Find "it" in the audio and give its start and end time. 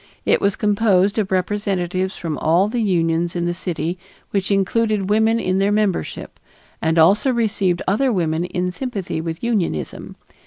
0.25-0.41